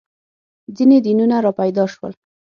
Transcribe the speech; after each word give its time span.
•ځینې 0.75 0.97
دینونه 1.05 1.35
راپیدا 1.45 1.85
شول. 1.93 2.13